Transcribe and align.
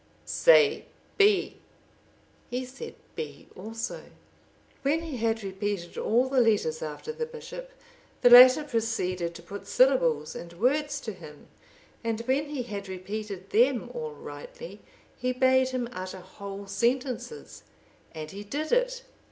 "Say 0.25 0.85
B;" 1.19 1.57
he 2.49 2.65
said 2.65 2.95
B 3.15 3.49
also. 3.55 4.05
When 4.81 5.03
he 5.03 5.17
had 5.17 5.43
repeated 5.43 5.95
all 5.95 6.27
the 6.27 6.41
letters 6.41 6.81
after 6.81 7.13
the 7.13 7.27
bishop, 7.27 7.69
the 8.23 8.31
latter 8.31 8.63
proceeded 8.63 9.35
to 9.35 9.43
put 9.43 9.67
syllables 9.67 10.35
and 10.35 10.53
words 10.53 11.01
to 11.01 11.13
him, 11.13 11.49
and 12.03 12.21
when 12.21 12.45
he 12.49 12.63
had 12.63 12.87
repeated 12.87 13.51
them 13.51 13.91
all 13.93 14.13
rightly 14.13 14.79
he 15.15 15.33
bade 15.33 15.69
him 15.69 15.87
utter 15.93 16.21
whole 16.21 16.65
sentences, 16.65 17.61
and 18.11 18.31
he 18.31 18.43
did 18.43 18.71
it. 18.71 19.03